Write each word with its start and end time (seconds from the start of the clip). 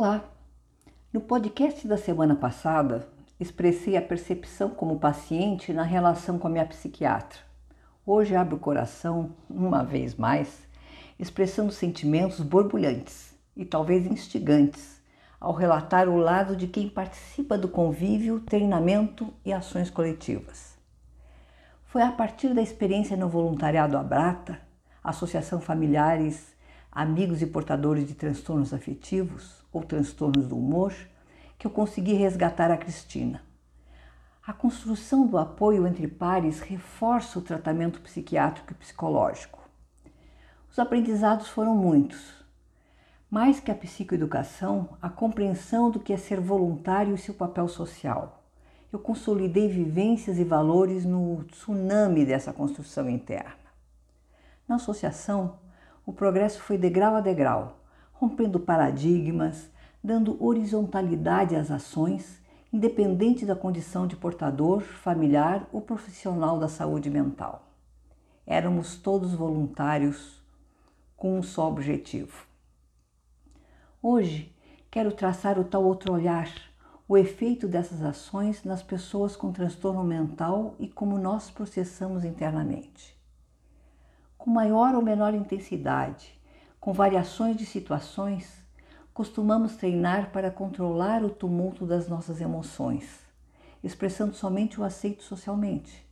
Olá! 0.00 0.22
No 1.12 1.20
podcast 1.20 1.84
da 1.88 1.96
semana 1.96 2.36
passada, 2.36 3.08
expressei 3.40 3.96
a 3.96 4.00
percepção 4.00 4.70
como 4.70 5.00
paciente 5.00 5.72
na 5.72 5.82
relação 5.82 6.38
com 6.38 6.46
a 6.46 6.50
minha 6.50 6.64
psiquiatra. 6.64 7.40
Hoje 8.06 8.36
abro 8.36 8.54
o 8.54 8.60
coração, 8.60 9.34
uma 9.50 9.82
vez 9.82 10.14
mais, 10.14 10.68
expressando 11.18 11.72
sentimentos 11.72 12.38
borbulhantes 12.38 13.34
e 13.56 13.64
talvez 13.64 14.06
instigantes 14.06 15.02
ao 15.40 15.52
relatar 15.52 16.08
o 16.08 16.16
lado 16.16 16.54
de 16.54 16.68
quem 16.68 16.88
participa 16.88 17.58
do 17.58 17.66
convívio, 17.68 18.38
treinamento 18.38 19.34
e 19.44 19.52
ações 19.52 19.90
coletivas. 19.90 20.78
Foi 21.86 22.02
a 22.02 22.12
partir 22.12 22.54
da 22.54 22.62
experiência 22.62 23.16
no 23.16 23.28
voluntariado 23.28 23.98
Abrata, 23.98 24.60
Associação 25.02 25.60
Familiares, 25.60 26.56
Amigos 26.90 27.42
e 27.42 27.46
Portadores 27.46 28.08
de 28.08 28.14
Transtornos 28.14 28.72
Afetivos, 28.72 29.64
ou 29.72 29.82
transtornos 29.82 30.48
do 30.48 30.56
humor, 30.56 30.94
que 31.58 31.66
eu 31.66 31.70
consegui 31.70 32.14
resgatar 32.14 32.70
a 32.70 32.76
Cristina. 32.76 33.42
A 34.46 34.52
construção 34.52 35.26
do 35.26 35.36
apoio 35.36 35.86
entre 35.86 36.08
pares 36.08 36.60
reforça 36.60 37.38
o 37.38 37.42
tratamento 37.42 38.00
psiquiátrico 38.00 38.72
e 38.72 38.76
psicológico. 38.76 39.58
Os 40.70 40.78
aprendizados 40.78 41.48
foram 41.48 41.76
muitos. 41.76 42.34
Mais 43.30 43.60
que 43.60 43.70
a 43.70 43.74
psicoeducação, 43.74 44.96
a 45.02 45.10
compreensão 45.10 45.90
do 45.90 46.00
que 46.00 46.14
é 46.14 46.16
ser 46.16 46.40
voluntário 46.40 47.14
e 47.14 47.18
seu 47.18 47.34
papel 47.34 47.68
social. 47.68 48.42
Eu 48.90 48.98
consolidei 48.98 49.68
vivências 49.68 50.38
e 50.38 50.44
valores 50.44 51.04
no 51.04 51.44
tsunami 51.44 52.24
dessa 52.24 52.50
construção 52.50 53.08
interna. 53.10 53.52
Na 54.66 54.76
associação, 54.76 55.58
o 56.08 56.12
progresso 56.14 56.62
foi 56.62 56.78
degrau 56.78 57.16
a 57.16 57.20
degrau, 57.20 57.82
rompendo 58.14 58.58
paradigmas, 58.58 59.68
dando 60.02 60.42
horizontalidade 60.42 61.54
às 61.54 61.70
ações, 61.70 62.40
independente 62.72 63.44
da 63.44 63.54
condição 63.54 64.06
de 64.06 64.16
portador, 64.16 64.80
familiar 64.80 65.68
ou 65.70 65.82
profissional 65.82 66.58
da 66.58 66.66
saúde 66.66 67.10
mental. 67.10 67.68
Éramos 68.46 68.96
todos 68.96 69.34
voluntários 69.34 70.42
com 71.14 71.38
um 71.38 71.42
só 71.42 71.68
objetivo. 71.68 72.46
Hoje, 74.02 74.56
quero 74.90 75.12
traçar 75.12 75.58
o 75.58 75.64
tal 75.64 75.84
outro 75.84 76.14
olhar, 76.14 76.50
o 77.06 77.18
efeito 77.18 77.68
dessas 77.68 78.00
ações 78.00 78.64
nas 78.64 78.82
pessoas 78.82 79.36
com 79.36 79.52
transtorno 79.52 80.02
mental 80.02 80.74
e 80.78 80.88
como 80.88 81.18
nós 81.18 81.50
processamos 81.50 82.24
internamente. 82.24 83.17
Com 84.38 84.50
maior 84.50 84.94
ou 84.94 85.02
menor 85.02 85.34
intensidade, 85.34 86.40
com 86.78 86.92
variações 86.92 87.56
de 87.56 87.66
situações, 87.66 88.64
costumamos 89.12 89.74
treinar 89.74 90.30
para 90.30 90.48
controlar 90.48 91.24
o 91.24 91.28
tumulto 91.28 91.84
das 91.84 92.08
nossas 92.08 92.40
emoções, 92.40 93.18
expressando 93.82 94.34
somente 94.34 94.80
o 94.80 94.84
aceito 94.84 95.24
socialmente. 95.24 96.06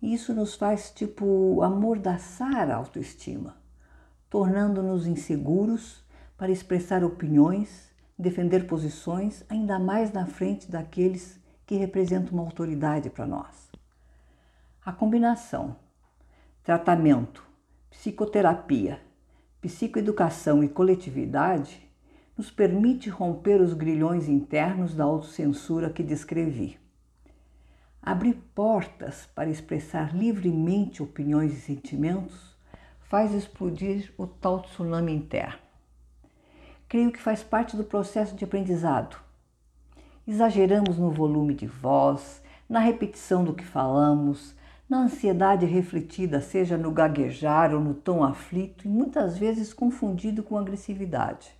isso 0.00 0.34
nos 0.34 0.54
faz, 0.54 0.90
tipo, 0.90 1.62
amordaçar 1.62 2.70
a 2.70 2.76
autoestima, 2.76 3.56
tornando-nos 4.30 5.06
inseguros 5.06 6.02
para 6.36 6.50
expressar 6.50 7.04
opiniões, 7.04 7.90
defender 8.18 8.66
posições, 8.66 9.44
ainda 9.50 9.78
mais 9.78 10.12
na 10.12 10.26
frente 10.26 10.70
daqueles 10.70 11.38
que 11.66 11.76
representam 11.76 12.32
uma 12.32 12.42
autoridade 12.42 13.10
para 13.10 13.26
nós. 13.26 13.70
A 14.84 14.92
combinação 14.92 15.76
tratamento, 16.64 17.44
psicoterapia 17.90 19.00
psicoeducação 19.64 20.62
e 20.62 20.68
coletividade 20.68 21.90
nos 22.36 22.50
permite 22.50 23.08
romper 23.08 23.62
os 23.62 23.72
grilhões 23.72 24.28
internos 24.28 24.94
da 24.94 25.04
autocensura 25.04 25.88
que 25.88 26.02
descrevi. 26.02 26.78
Abrir 28.02 28.34
portas 28.54 29.26
para 29.34 29.48
expressar 29.48 30.14
livremente 30.14 31.02
opiniões 31.02 31.54
e 31.54 31.60
sentimentos 31.62 32.54
faz 33.08 33.32
explodir 33.32 34.12
o 34.18 34.26
tal 34.26 34.60
tsunami 34.60 35.14
interno. 35.14 35.60
Creio 36.86 37.10
que 37.10 37.22
faz 37.22 37.42
parte 37.42 37.74
do 37.74 37.84
processo 37.84 38.36
de 38.36 38.44
aprendizado. 38.44 39.16
Exageramos 40.28 40.98
no 40.98 41.10
volume 41.10 41.54
de 41.54 41.66
voz, 41.66 42.42
na 42.68 42.80
repetição 42.80 43.42
do 43.42 43.54
que 43.54 43.64
falamos, 43.64 44.54
na 44.94 45.00
ansiedade 45.00 45.66
refletida, 45.66 46.40
seja 46.40 46.78
no 46.78 46.92
gaguejar 46.92 47.74
ou 47.74 47.80
no 47.80 47.94
tom 47.94 48.22
aflito 48.22 48.86
e 48.86 48.88
muitas 48.88 49.36
vezes 49.36 49.74
confundido 49.74 50.40
com 50.40 50.56
agressividade. 50.56 51.52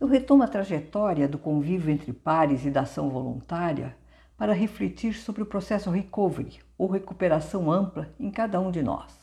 Eu 0.00 0.06
retomo 0.06 0.42
a 0.42 0.48
trajetória 0.48 1.28
do 1.28 1.36
convívio 1.36 1.90
entre 1.90 2.10
pares 2.10 2.64
e 2.64 2.70
da 2.70 2.80
ação 2.80 3.10
voluntária 3.10 3.94
para 4.34 4.54
refletir 4.54 5.12
sobre 5.12 5.42
o 5.42 5.46
processo 5.46 5.90
recovery 5.90 6.60
ou 6.78 6.88
recuperação 6.88 7.70
ampla 7.70 8.08
em 8.18 8.30
cada 8.30 8.58
um 8.58 8.70
de 8.70 8.82
nós. 8.82 9.14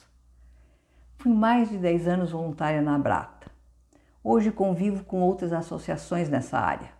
Fui 1.17 1.33
mais 1.33 1.69
de 1.69 1.79
10 1.79 2.07
anos 2.07 2.31
voluntária 2.31 2.79
na 2.79 2.93
Abrata. 2.93 3.49
Hoje 4.23 4.51
convivo 4.51 5.03
com 5.03 5.21
outras 5.21 5.51
associações 5.51 6.29
nessa 6.29 6.59
área. 6.59 6.91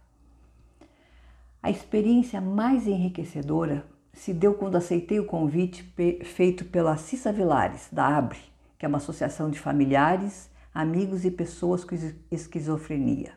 A 1.62 1.70
experiência 1.70 2.42
mais 2.42 2.88
enriquecedora 2.88 3.86
se 4.18 4.34
deu 4.34 4.56
quando 4.56 4.76
aceitei 4.76 5.20
o 5.20 5.26
convite 5.26 5.84
feito 6.24 6.66
pela 6.66 6.98
Cissa 6.98 7.32
Vilares, 7.32 7.88
da 7.92 8.18
ABRE, 8.18 8.40
que 8.78 8.84
é 8.84 8.90
uma 8.90 8.98
associação 8.98 9.48
de 9.48 9.60
familiares, 9.60 10.50
amigos 10.74 11.24
e 11.24 11.30
pessoas 11.30 11.84
com 11.84 11.96
esquizofrenia. 12.32 13.34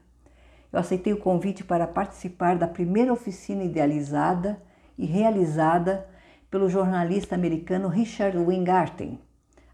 Eu 0.73 0.79
aceitei 0.79 1.13
o 1.13 1.19
convite 1.19 1.63
para 1.63 1.87
participar 1.87 2.57
da 2.57 2.67
primeira 2.67 3.13
oficina 3.13 3.63
idealizada 3.63 4.61
e 4.97 5.05
realizada 5.05 6.09
pelo 6.51 6.69
jornalista 6.69 7.35
americano 7.35 7.89
Richard 7.89 8.39
Weingarten, 8.39 9.21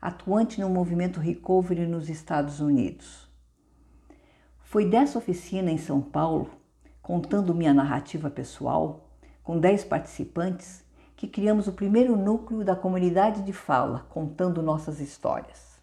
atuante 0.03 0.61
no 0.61 0.69
movimento 0.69 1.21
Recovery 1.21 1.87
nos 1.87 2.11
Estados 2.11 2.59
Unidos. 2.59 3.31
Foi 4.59 4.85
dessa 4.85 5.19
oficina 5.19 5.71
em 5.71 5.79
São 5.79 6.01
Paulo, 6.01 6.51
contando 7.01 7.55
minha 7.55 7.73
narrativa 7.73 8.29
pessoal, 8.29 9.09
com 9.45 9.61
10 9.61 9.85
participantes, 9.85 10.85
que 11.17 11.27
criamos 11.27 11.67
o 11.67 11.73
primeiro 11.73 12.15
núcleo 12.15 12.63
da 12.63 12.77
comunidade 12.77 13.43
de 13.43 13.53
fala, 13.53 14.07
contando 14.11 14.63
nossas 14.63 15.01
histórias. 15.01 15.81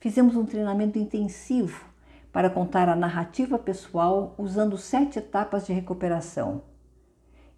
Fizemos 0.00 0.34
um 0.36 0.46
treinamento 0.46 0.98
intensivo 0.98 1.84
para 2.32 2.48
contar 2.48 2.88
a 2.88 2.96
narrativa 2.96 3.58
pessoal 3.58 4.34
usando 4.38 4.78
sete 4.78 5.18
etapas 5.18 5.66
de 5.66 5.72
recuperação. 5.72 6.62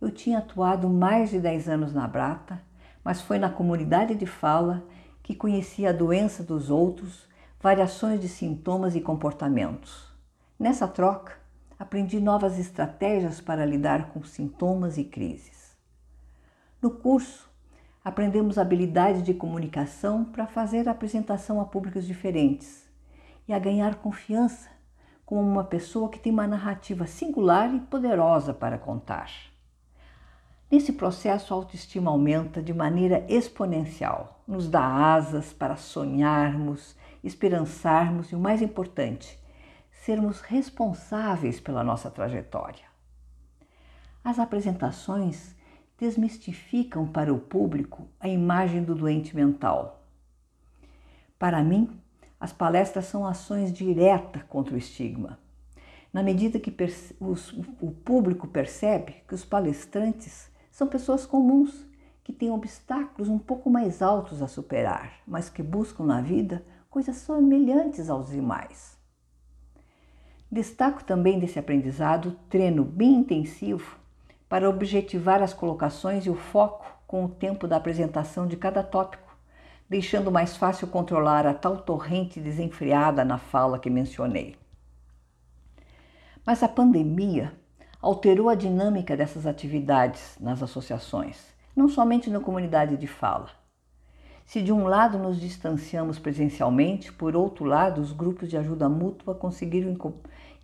Eu 0.00 0.10
tinha 0.10 0.38
atuado 0.38 0.88
mais 0.88 1.30
de 1.30 1.38
10 1.38 1.68
anos 1.68 1.92
na 1.92 2.08
Brata, 2.08 2.60
mas 3.04 3.20
foi 3.20 3.38
na 3.38 3.50
comunidade 3.50 4.14
de 4.14 4.26
fala 4.26 4.82
que 5.22 5.34
conheci 5.34 5.86
a 5.86 5.92
doença 5.92 6.42
dos 6.42 6.70
outros, 6.70 7.28
variações 7.60 8.20
de 8.20 8.28
sintomas 8.28 8.96
e 8.96 9.00
comportamentos. 9.00 10.10
Nessa 10.58 10.88
troca, 10.88 11.34
aprendi 11.78 12.18
novas 12.18 12.58
estratégias 12.58 13.40
para 13.40 13.66
lidar 13.66 14.08
com 14.10 14.24
sintomas 14.24 14.98
e 14.98 15.04
crises. 15.04 15.59
No 16.80 16.90
curso, 16.90 17.50
aprendemos 18.02 18.56
habilidades 18.56 19.22
de 19.22 19.34
comunicação 19.34 20.24
para 20.24 20.46
fazer 20.46 20.88
apresentação 20.88 21.60
a 21.60 21.66
públicos 21.66 22.06
diferentes 22.06 22.88
e 23.46 23.52
a 23.52 23.58
ganhar 23.58 23.96
confiança 23.96 24.70
como 25.26 25.42
uma 25.42 25.62
pessoa 25.62 26.08
que 26.08 26.18
tem 26.18 26.32
uma 26.32 26.46
narrativa 26.46 27.06
singular 27.06 27.74
e 27.74 27.80
poderosa 27.80 28.54
para 28.54 28.78
contar. 28.78 29.30
Nesse 30.70 30.94
processo, 30.94 31.52
a 31.52 31.56
autoestima 31.56 32.10
aumenta 32.10 32.62
de 32.62 32.72
maneira 32.72 33.26
exponencial, 33.28 34.42
nos 34.46 34.66
dá 34.66 34.82
asas 35.14 35.52
para 35.52 35.76
sonharmos, 35.76 36.96
esperançarmos 37.22 38.32
e, 38.32 38.34
o 38.34 38.40
mais 38.40 38.62
importante, 38.62 39.38
sermos 39.90 40.40
responsáveis 40.40 41.60
pela 41.60 41.84
nossa 41.84 42.10
trajetória. 42.10 42.84
As 44.24 44.38
apresentações 44.38 45.59
desmistificam 46.00 47.06
para 47.06 47.32
o 47.32 47.38
público 47.38 48.08
a 48.18 48.26
imagem 48.26 48.82
do 48.82 48.94
doente 48.94 49.36
mental. 49.36 50.02
Para 51.38 51.62
mim, 51.62 51.90
as 52.40 52.54
palestras 52.54 53.04
são 53.04 53.26
ações 53.26 53.70
diretas 53.70 54.42
contra 54.44 54.74
o 54.74 54.78
estigma. 54.78 55.38
Na 56.10 56.22
medida 56.22 56.58
que 56.58 56.74
o 57.80 57.90
público 57.90 58.48
percebe 58.48 59.16
que 59.28 59.34
os 59.34 59.44
palestrantes 59.44 60.50
são 60.72 60.88
pessoas 60.88 61.26
comuns, 61.26 61.86
que 62.24 62.32
têm 62.32 62.50
obstáculos 62.50 63.28
um 63.28 63.38
pouco 63.38 63.68
mais 63.68 64.00
altos 64.00 64.40
a 64.40 64.48
superar, 64.48 65.20
mas 65.26 65.50
que 65.50 65.62
buscam 65.62 66.04
na 66.04 66.22
vida 66.22 66.64
coisas 66.88 67.16
semelhantes 67.16 68.08
aos 68.08 68.30
demais. 68.30 68.98
Destaco 70.50 71.04
também 71.04 71.38
desse 71.38 71.58
aprendizado 71.58 72.36
treino 72.48 72.84
bem 72.84 73.14
intensivo 73.16 73.99
para 74.50 74.68
objetivar 74.68 75.40
as 75.44 75.54
colocações 75.54 76.26
e 76.26 76.30
o 76.30 76.34
foco 76.34 76.84
com 77.06 77.24
o 77.24 77.28
tempo 77.28 77.68
da 77.68 77.76
apresentação 77.76 78.48
de 78.48 78.56
cada 78.56 78.82
tópico, 78.82 79.32
deixando 79.88 80.32
mais 80.32 80.56
fácil 80.56 80.88
controlar 80.88 81.46
a 81.46 81.54
tal 81.54 81.76
torrente 81.76 82.40
desenfreada 82.40 83.24
na 83.24 83.38
fala 83.38 83.78
que 83.78 83.88
mencionei. 83.88 84.56
Mas 86.44 86.64
a 86.64 86.68
pandemia 86.68 87.52
alterou 88.02 88.48
a 88.48 88.56
dinâmica 88.56 89.16
dessas 89.16 89.46
atividades 89.46 90.36
nas 90.40 90.60
associações, 90.64 91.54
não 91.76 91.88
somente 91.88 92.28
na 92.28 92.40
comunidade 92.40 92.96
de 92.96 93.06
fala. 93.06 93.50
Se 94.44 94.60
de 94.60 94.72
um 94.72 94.82
lado 94.82 95.16
nos 95.16 95.40
distanciamos 95.40 96.18
presencialmente, 96.18 97.12
por 97.12 97.36
outro 97.36 97.64
lado, 97.64 98.00
os 98.00 98.10
grupos 98.10 98.48
de 98.48 98.56
ajuda 98.56 98.88
mútua 98.88 99.32
conseguiram 99.32 99.96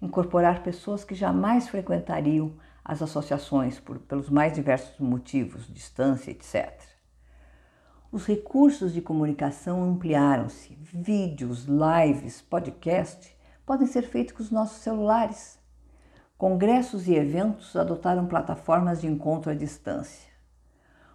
incorporar 0.03 0.65
pessoas 0.65 1.05
que 1.05 1.15
jamais 1.15 1.69
frequentariam 1.69 2.53
as 2.89 3.03
associações 3.03 3.81
por, 3.81 3.99
pelos 3.99 4.31
mais 4.31 4.53
diversos 4.53 4.97
motivos, 5.01 5.67
distância, 5.67 6.31
etc. 6.31 6.81
Os 8.13 8.25
recursos 8.25 8.93
de 8.93 9.03
comunicação 9.03 9.83
ampliaram-se. 9.83 10.79
Vídeos, 10.81 11.67
lives, 11.67 12.41
podcast 12.41 13.37
podem 13.67 13.89
ser 13.89 14.03
feitos 14.03 14.35
com 14.35 14.43
os 14.45 14.53
nossos 14.53 14.79
celulares. 14.79 15.59
Congressos 16.39 17.09
e 17.09 17.15
eventos 17.17 17.75
adotaram 17.75 18.29
plataformas 18.29 19.01
de 19.01 19.09
encontro 19.09 19.51
à 19.51 19.55
distância. 19.55 20.31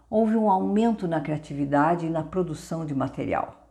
Houve 0.09 0.35
um 0.35 0.51
aumento 0.51 1.07
na 1.07 1.21
criatividade 1.21 2.05
e 2.05 2.09
na 2.09 2.21
produção 2.21 2.85
de 2.85 2.93
material. 2.93 3.69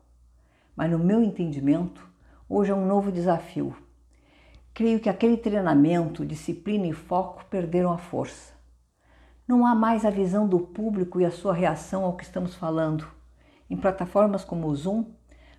Mas, 0.75 0.91
no 0.91 0.99
meu 0.99 1.23
entendimento, 1.23 2.09
hoje 2.49 2.71
é 2.71 2.75
um 2.75 2.87
novo 2.87 3.13
desafio. 3.13 3.77
Creio 4.73 5.01
que 5.01 5.09
aquele 5.09 5.37
treinamento, 5.37 6.25
disciplina 6.25 6.87
e 6.87 6.93
foco 6.93 7.45
perderam 7.47 7.93
a 7.93 7.99
força. 7.99 8.55
Não 9.47 9.67
há 9.67 9.75
mais 9.75 10.05
a 10.05 10.11
visão 10.11 10.49
do 10.49 10.61
público 10.61 11.21
e 11.21 11.25
a 11.25 11.31
sua 11.31 11.53
reação 11.53 12.05
ao 12.05 12.17
que 12.17 12.25
estamos 12.25 12.55
falando. 12.55 13.07
Em 13.69 13.77
plataformas 13.77 14.45
como 14.45 14.69
o 14.69 14.77
Zoom, 14.77 15.07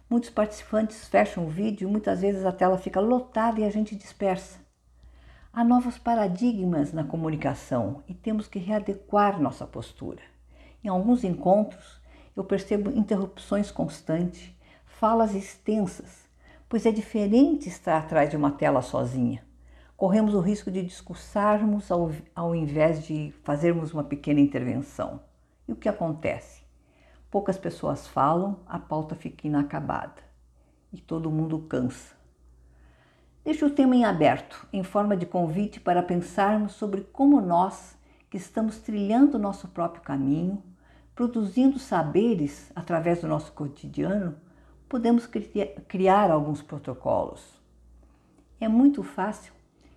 muitos 0.09 0.29
participantes 0.29 1.07
fecham 1.07 1.45
o 1.45 1.49
vídeo 1.49 1.87
e 1.87 1.91
muitas 1.91 2.21
vezes 2.21 2.45
a 2.45 2.51
tela 2.51 2.77
fica 2.77 2.99
lotada 2.99 3.59
e 3.59 3.65
a 3.65 3.69
gente 3.69 3.95
dispersa. 3.95 4.59
Há 5.53 5.63
novos 5.65 5.97
paradigmas 5.97 6.93
na 6.93 7.03
comunicação 7.03 8.01
e 8.07 8.13
temos 8.13 8.47
que 8.47 8.59
readequar 8.59 9.41
nossa 9.41 9.67
postura. 9.67 10.21
Em 10.81 10.87
alguns 10.87 11.25
encontros, 11.25 12.01
eu 12.35 12.43
percebo 12.45 12.89
interrupções 12.97 13.69
constantes, 13.69 14.55
falas 14.85 15.35
extensas, 15.35 16.20
pois 16.71 16.85
é 16.85 16.91
diferente 16.91 17.67
estar 17.67 17.97
atrás 17.97 18.29
de 18.29 18.37
uma 18.37 18.49
tela 18.49 18.81
sozinha. 18.81 19.43
Corremos 19.97 20.33
o 20.33 20.39
risco 20.39 20.71
de 20.71 20.81
discursarmos 20.81 21.91
ao, 21.91 22.09
ao 22.33 22.55
invés 22.55 23.03
de 23.03 23.33
fazermos 23.43 23.93
uma 23.93 24.05
pequena 24.05 24.39
intervenção. 24.39 25.19
E 25.67 25.73
o 25.73 25.75
que 25.75 25.89
acontece? 25.89 26.63
Poucas 27.29 27.57
pessoas 27.57 28.07
falam, 28.07 28.61
a 28.65 28.79
pauta 28.79 29.15
fica 29.15 29.47
inacabada 29.47 30.21
e 30.93 31.01
todo 31.01 31.29
mundo 31.29 31.59
cansa. 31.59 32.15
Deixo 33.43 33.65
o 33.65 33.69
tema 33.69 33.97
em 33.97 34.05
aberto, 34.05 34.65
em 34.71 34.81
forma 34.81 35.17
de 35.17 35.25
convite 35.25 35.77
para 35.77 36.01
pensarmos 36.01 36.71
sobre 36.71 37.01
como 37.01 37.41
nós, 37.41 37.97
que 38.29 38.37
estamos 38.37 38.77
trilhando 38.77 39.37
nosso 39.37 39.67
próprio 39.67 40.03
caminho, 40.03 40.63
produzindo 41.13 41.77
saberes 41.77 42.71
através 42.73 43.19
do 43.19 43.27
nosso 43.27 43.51
cotidiano, 43.51 44.37
podemos 44.91 45.25
criar 45.87 46.29
alguns 46.29 46.61
protocolos. 46.61 47.41
É 48.59 48.67
muito 48.67 49.01
fácil, 49.03 49.53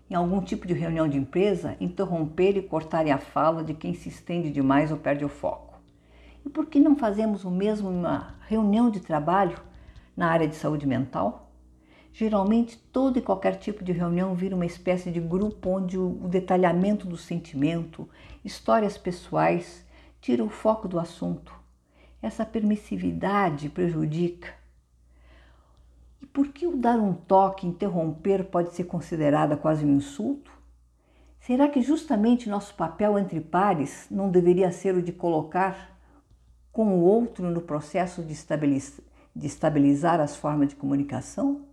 em 0.09 0.15
algum 0.15 0.41
tipo 0.41 0.69
de 0.69 0.73
reunião 0.73 1.09
de 1.09 1.19
empresa, 1.19 1.77
interromper 1.81 2.57
e 2.57 2.63
cortar 2.63 3.05
a 3.09 3.19
fala 3.19 3.65
de 3.65 3.75
quem 3.75 3.93
se 3.93 4.09
estende 4.09 4.53
demais 4.53 4.93
ou 4.93 4.97
perde 4.97 5.25
o 5.25 5.29
foco. 5.29 5.81
E 6.47 6.49
por 6.49 6.67
que 6.67 6.79
não 6.79 6.95
fazemos 6.95 7.43
o 7.45 7.51
mesmo 7.51 7.91
em 7.91 7.97
uma 7.97 8.37
reunião 8.47 8.89
de 8.89 9.01
trabalho 9.01 9.59
na 10.17 10.31
área 10.31 10.47
de 10.47 10.55
saúde 10.55 10.87
mental? 10.87 11.51
Geralmente, 12.13 12.79
todo 12.93 13.19
e 13.19 13.23
qualquer 13.23 13.57
tipo 13.57 13.83
de 13.83 13.91
reunião 13.91 14.33
vira 14.37 14.55
uma 14.55 14.65
espécie 14.65 15.11
de 15.11 15.19
grupo 15.19 15.71
onde 15.71 15.99
o 15.99 16.29
detalhamento 16.29 17.05
do 17.05 17.17
sentimento, 17.17 18.09
histórias 18.45 18.97
pessoais, 18.97 19.85
tira 20.21 20.45
o 20.45 20.49
foco 20.49 20.87
do 20.87 21.01
assunto. 21.01 21.53
Essa 22.23 22.47
permissividade 22.47 23.69
prejudica. 23.69 24.63
Por 26.35 26.49
que 26.49 26.67
o 26.67 26.77
dar 26.77 26.99
um 26.99 27.15
toque, 27.15 27.65
interromper, 27.65 28.47
pode 28.47 28.75
ser 28.75 28.83
considerada 28.85 29.57
quase 29.57 29.87
um 29.87 29.95
insulto? 29.95 30.51
Será 31.39 31.69
que 31.69 31.81
justamente 31.81 32.49
nosso 32.49 32.75
papel 32.75 33.17
entre 33.17 33.41
pares 33.41 34.09
não 34.11 34.29
deveria 34.29 34.73
ser 34.73 34.97
o 34.97 35.03
de 35.03 35.13
colocar 35.13 35.97
com 36.73 36.89
o 36.89 37.03
outro 37.03 37.49
no 37.49 37.61
processo 37.61 38.21
de 38.21 39.47
estabilizar 39.47 40.19
as 40.19 40.35
formas 40.35 40.71
de 40.71 40.75
comunicação? 40.75 41.67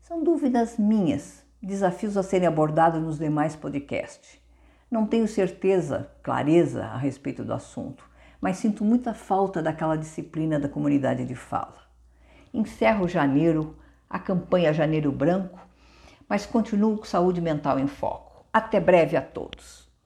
São 0.00 0.22
dúvidas 0.22 0.78
minhas, 0.78 1.44
desafios 1.60 2.16
a 2.16 2.22
serem 2.22 2.46
abordados 2.46 3.02
nos 3.02 3.18
demais 3.18 3.56
podcasts. 3.56 4.40
Não 4.88 5.08
tenho 5.08 5.26
certeza, 5.26 6.08
clareza 6.22 6.84
a 6.84 6.96
respeito 6.96 7.42
do 7.44 7.52
assunto, 7.52 8.08
mas 8.40 8.58
sinto 8.58 8.84
muita 8.84 9.12
falta 9.12 9.60
daquela 9.60 9.98
disciplina 9.98 10.56
da 10.56 10.68
comunidade 10.68 11.24
de 11.24 11.34
fala. 11.34 11.85
Encerro 12.56 13.06
janeiro, 13.06 13.76
a 14.08 14.18
campanha 14.18 14.72
Janeiro 14.72 15.12
Branco, 15.12 15.60
mas 16.26 16.46
continuo 16.46 16.96
com 16.96 17.04
saúde 17.04 17.38
mental 17.38 17.78
em 17.78 17.86
foco. 17.86 18.46
Até 18.50 18.80
breve 18.80 19.14
a 19.14 19.20
todos! 19.20 19.85